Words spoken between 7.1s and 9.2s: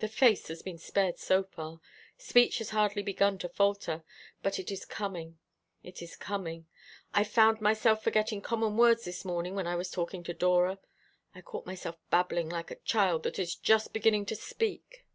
I found myself forgetting common words